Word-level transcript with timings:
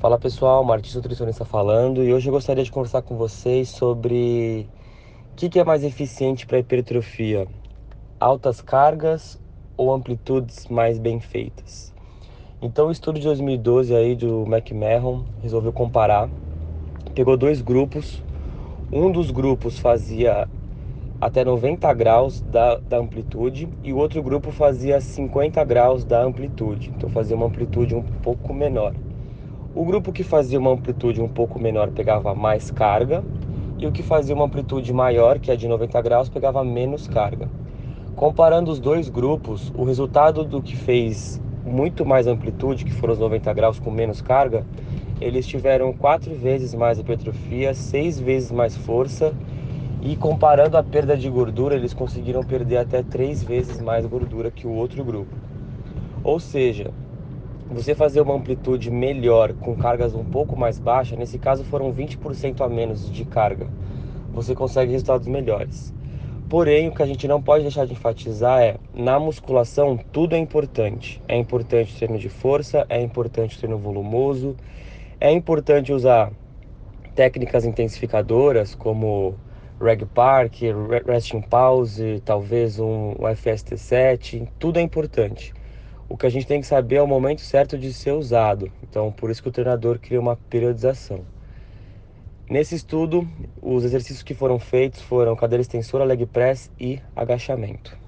Fala 0.00 0.16
pessoal, 0.16 0.62
Martins 0.62 0.94
Nutricionista 0.94 1.44
falando 1.44 2.04
e 2.04 2.14
hoje 2.14 2.28
eu 2.28 2.32
gostaria 2.32 2.62
de 2.62 2.70
conversar 2.70 3.02
com 3.02 3.16
vocês 3.16 3.68
sobre 3.68 4.68
o 5.32 5.34
que, 5.34 5.48
que 5.48 5.58
é 5.58 5.64
mais 5.64 5.82
eficiente 5.82 6.46
para 6.46 6.60
hipertrofia, 6.60 7.48
altas 8.20 8.60
cargas 8.60 9.40
ou 9.76 9.92
amplitudes 9.92 10.68
mais 10.68 11.00
bem 11.00 11.18
feitas. 11.18 11.92
Então 12.62 12.86
o 12.86 12.90
estudo 12.92 13.18
de 13.18 13.26
2012 13.26 13.92
aí 13.92 14.14
do 14.14 14.44
McMahon 14.46 15.24
resolveu 15.42 15.72
comparar, 15.72 16.30
pegou 17.12 17.36
dois 17.36 17.60
grupos, 17.60 18.22
um 18.92 19.10
dos 19.10 19.32
grupos 19.32 19.80
fazia 19.80 20.48
até 21.20 21.44
90 21.44 21.92
graus 21.94 22.40
da, 22.40 22.76
da 22.76 22.98
amplitude 22.98 23.68
e 23.82 23.92
o 23.92 23.96
outro 23.96 24.22
grupo 24.22 24.52
fazia 24.52 25.00
50 25.00 25.64
graus 25.64 26.04
da 26.04 26.22
amplitude, 26.22 26.92
então 26.96 27.10
fazia 27.10 27.34
uma 27.34 27.46
amplitude 27.46 27.96
um 27.96 28.02
pouco 28.02 28.54
menor. 28.54 28.94
O 29.78 29.84
grupo 29.84 30.12
que 30.12 30.24
fazia 30.24 30.58
uma 30.58 30.72
amplitude 30.72 31.22
um 31.22 31.28
pouco 31.28 31.56
menor 31.56 31.92
pegava 31.92 32.34
mais 32.34 32.68
carga 32.68 33.22
e 33.78 33.86
o 33.86 33.92
que 33.92 34.02
fazia 34.02 34.34
uma 34.34 34.46
amplitude 34.46 34.92
maior, 34.92 35.38
que 35.38 35.52
é 35.52 35.56
de 35.56 35.68
90 35.68 36.02
graus, 36.02 36.28
pegava 36.28 36.64
menos 36.64 37.06
carga. 37.06 37.48
Comparando 38.16 38.72
os 38.72 38.80
dois 38.80 39.08
grupos, 39.08 39.72
o 39.76 39.84
resultado 39.84 40.42
do 40.42 40.60
que 40.60 40.74
fez 40.74 41.40
muito 41.64 42.04
mais 42.04 42.26
amplitude, 42.26 42.84
que 42.84 42.92
foram 42.92 43.12
os 43.12 43.20
90 43.20 43.52
graus 43.52 43.78
com 43.78 43.88
menos 43.88 44.20
carga, 44.20 44.66
eles 45.20 45.46
tiveram 45.46 45.92
quatro 45.92 46.34
vezes 46.34 46.74
mais 46.74 46.98
hipertrofia, 46.98 47.72
seis 47.72 48.18
vezes 48.18 48.50
mais 48.50 48.76
força 48.76 49.32
e 50.02 50.16
comparando 50.16 50.76
a 50.76 50.82
perda 50.82 51.16
de 51.16 51.30
gordura, 51.30 51.76
eles 51.76 51.94
conseguiram 51.94 52.42
perder 52.42 52.78
até 52.78 53.04
três 53.04 53.44
vezes 53.44 53.80
mais 53.80 54.04
gordura 54.04 54.50
que 54.50 54.66
o 54.66 54.72
outro 54.72 55.04
grupo. 55.04 55.36
Ou 56.24 56.40
seja, 56.40 56.90
você 57.70 57.94
fazer 57.94 58.20
uma 58.20 58.34
amplitude 58.34 58.90
melhor 58.90 59.52
com 59.52 59.76
cargas 59.76 60.14
um 60.14 60.24
pouco 60.24 60.56
mais 60.56 60.78
baixas, 60.78 61.18
nesse 61.18 61.38
caso 61.38 61.64
foram 61.64 61.92
20% 61.92 62.60
a 62.62 62.68
menos 62.68 63.10
de 63.10 63.24
carga, 63.24 63.66
você 64.32 64.54
consegue 64.54 64.92
resultados 64.92 65.26
melhores. 65.26 65.92
Porém, 66.48 66.88
o 66.88 66.94
que 66.94 67.02
a 67.02 67.06
gente 67.06 67.28
não 67.28 67.42
pode 67.42 67.64
deixar 67.64 67.86
de 67.86 67.92
enfatizar 67.92 68.62
é, 68.62 68.76
na 68.94 69.20
musculação, 69.20 69.98
tudo 69.98 70.34
é 70.34 70.38
importante. 70.38 71.22
É 71.28 71.36
importante 71.36 71.94
o 71.94 71.96
treino 71.98 72.18
de 72.18 72.30
força, 72.30 72.86
é 72.88 73.02
importante 73.02 73.54
o 73.54 73.58
treino 73.58 73.76
volumoso, 73.76 74.56
é 75.20 75.30
importante 75.30 75.92
usar 75.92 76.32
técnicas 77.14 77.66
intensificadoras 77.66 78.74
como 78.74 79.34
Reg 79.78 80.06
Park, 80.06 80.54
Resting 81.06 81.42
Pause, 81.42 82.22
talvez 82.24 82.80
um 82.80 83.12
FST7, 83.14 84.48
tudo 84.58 84.78
é 84.78 84.82
importante. 84.82 85.52
O 86.08 86.16
que 86.16 86.26
a 86.26 86.30
gente 86.30 86.46
tem 86.46 86.60
que 86.60 86.66
saber 86.66 86.96
é 86.96 87.02
o 87.02 87.06
momento 87.06 87.42
certo 87.42 87.76
de 87.76 87.92
ser 87.92 88.12
usado. 88.12 88.72
Então, 88.82 89.12
por 89.12 89.30
isso 89.30 89.42
que 89.42 89.48
o 89.48 89.52
treinador 89.52 89.98
cria 89.98 90.18
uma 90.18 90.36
periodização. 90.36 91.24
Nesse 92.48 92.74
estudo, 92.74 93.28
os 93.60 93.84
exercícios 93.84 94.22
que 94.22 94.32
foram 94.32 94.58
feitos 94.58 95.02
foram 95.02 95.36
cadeira 95.36 95.60
extensora, 95.60 96.04
leg 96.04 96.24
press 96.24 96.70
e 96.80 96.98
agachamento. 97.14 98.07